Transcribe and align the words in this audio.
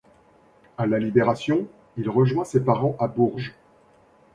À 0.79 0.87
la 0.87 0.97
Libération, 0.97 1.67
il 1.95 2.09
rejoint 2.09 2.43
ses 2.43 2.61
parents 2.61 2.95
à 2.97 3.07
Bourges. 3.07 3.53